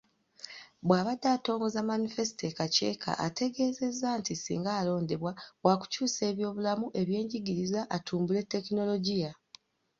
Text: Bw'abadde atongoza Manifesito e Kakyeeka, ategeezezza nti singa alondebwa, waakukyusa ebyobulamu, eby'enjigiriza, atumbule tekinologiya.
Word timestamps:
Bw'abadde 0.85 1.27
atongoza 1.37 1.87
Manifesito 1.91 2.43
e 2.51 2.53
Kakyeeka, 2.57 3.11
ategeezezza 3.27 4.07
nti 4.19 4.33
singa 4.35 4.71
alondebwa, 4.79 5.31
waakukyusa 5.63 6.21
ebyobulamu, 6.31 6.85
eby'enjigiriza, 7.01 7.81
atumbule 7.95 8.41
tekinologiya. 8.53 9.31